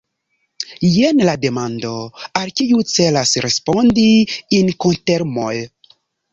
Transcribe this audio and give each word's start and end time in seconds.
Jen 0.93 1.21
la 1.29 1.35
demando, 1.43 1.91
al 2.41 2.49
kiu 2.61 2.81
celas 2.95 3.37
respondi 3.49 4.09
Inkotermoj. 4.63 5.55